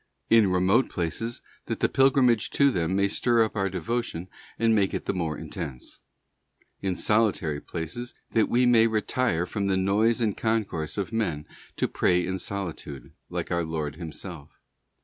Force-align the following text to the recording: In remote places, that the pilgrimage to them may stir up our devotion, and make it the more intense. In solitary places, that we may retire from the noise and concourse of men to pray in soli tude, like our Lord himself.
In 0.31 0.51
remote 0.51 0.89
places, 0.89 1.43
that 1.67 1.79
the 1.79 1.87
pilgrimage 1.87 2.49
to 2.57 2.71
them 2.71 2.95
may 2.95 3.07
stir 3.07 3.43
up 3.43 3.55
our 3.55 3.69
devotion, 3.69 4.29
and 4.57 4.73
make 4.73 4.95
it 4.95 5.05
the 5.05 5.13
more 5.13 5.37
intense. 5.37 5.99
In 6.81 6.95
solitary 6.95 7.59
places, 7.61 8.15
that 8.31 8.49
we 8.49 8.65
may 8.65 8.87
retire 8.87 9.45
from 9.45 9.67
the 9.67 9.77
noise 9.77 10.19
and 10.19 10.35
concourse 10.35 10.97
of 10.97 11.13
men 11.13 11.45
to 11.77 11.87
pray 11.87 12.25
in 12.25 12.39
soli 12.39 12.73
tude, 12.73 13.11
like 13.29 13.51
our 13.51 13.63
Lord 13.63 13.97
himself. 13.97 14.49